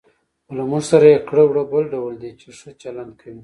خو 0.45 0.51
له 0.57 0.63
موږ 0.69 0.83
سره 0.91 1.05
یې 1.11 1.17
کړه 1.27 1.43
وړه 1.45 1.63
بل 1.71 1.83
ډول 1.93 2.13
دي، 2.21 2.31
چې 2.39 2.47
ښه 2.57 2.69
چلند 2.81 3.13
کوي. 3.21 3.39